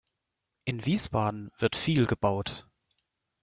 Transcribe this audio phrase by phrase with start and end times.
[0.65, 2.65] In Wiesbaden wird viel gebaut.